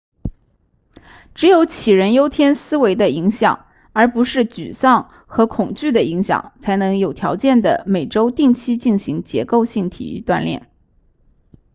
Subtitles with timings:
[1.35, 10.71] 只有杞人忧天思维的影响而不是沮丧和恐惧的影响才能有条件地每周定期进行结构性体育锻炼